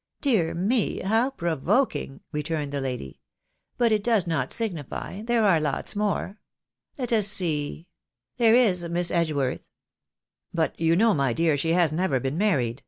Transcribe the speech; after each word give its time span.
"Dear 0.28 0.54
me, 0.54 1.00
how 1.00 1.30
provoking!" 1.30 2.20
returned 2.32 2.70
the 2.70 2.80
lady;" 2.80 3.18
but 3.76 3.90
it 3.90 4.04
does 4.04 4.24
not 4.24 4.52
signify, 4.52 5.22
there 5.22 5.42
are 5.42 5.58
lots 5.58 5.96
more. 5.96 6.38
Let 6.96 7.12
us 7.12 7.26
see— 7.26 7.88
there 8.36 8.54
is 8.54 8.88
Miss 8.88 9.10
Edgeworth."" 9.10 9.64
But 10.54 10.78
you 10.80 10.94
know, 10.94 11.12
my 11.12 11.32
dear, 11.32 11.56
she 11.56 11.70
has 11.70 11.92
never 11.92 12.20
been 12.20 12.38
married. 12.38 12.84